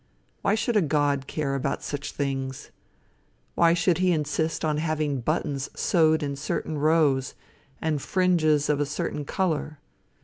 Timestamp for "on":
4.65-4.77